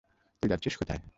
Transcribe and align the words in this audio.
তুই 0.43 0.49
যাচ্ছিস 0.49 0.75
কোথায়? 0.77 1.01